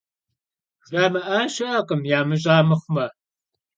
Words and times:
Jjamı'a 0.85 1.39
şı'ekhım, 1.53 2.01
yamış'a 2.09 2.55
mıxhume. 2.67 3.05